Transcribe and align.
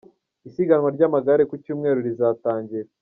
Isiganwa 0.47 0.89
ry’amagare 0.95 1.43
ku 1.49 1.55
Cyumweru 1.63 1.99
rizatangira 2.07 2.89